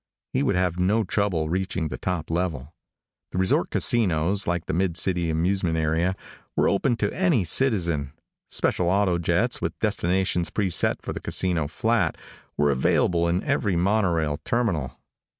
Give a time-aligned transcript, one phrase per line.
[0.33, 2.73] He would have no trouble reaching the top level.
[3.31, 6.15] The resort casinos, like the mid city amusement area,
[6.55, 8.13] were open to any citizen.
[8.49, 12.17] Special autojets, with destinations pre set for the casino flat,
[12.57, 14.99] were available in every monorail terminal.